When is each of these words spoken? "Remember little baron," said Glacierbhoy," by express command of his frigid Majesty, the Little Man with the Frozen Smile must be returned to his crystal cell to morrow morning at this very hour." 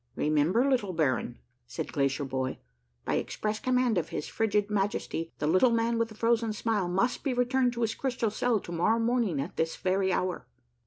"Remember 0.25 0.67
little 0.67 0.93
baron," 0.93 1.37
said 1.67 1.91
Glacierbhoy," 1.93 2.57
by 3.05 3.13
express 3.17 3.59
command 3.59 3.99
of 3.99 4.09
his 4.09 4.27
frigid 4.27 4.67
Majesty, 4.67 5.31
the 5.37 5.45
Little 5.45 5.69
Man 5.69 5.99
with 5.99 6.09
the 6.09 6.15
Frozen 6.15 6.53
Smile 6.53 6.87
must 6.87 7.23
be 7.23 7.35
returned 7.35 7.73
to 7.73 7.81
his 7.81 7.93
crystal 7.93 8.31
cell 8.31 8.59
to 8.61 8.71
morrow 8.71 8.97
morning 8.97 9.39
at 9.39 9.57
this 9.57 9.75
very 9.75 10.11
hour." 10.11 10.47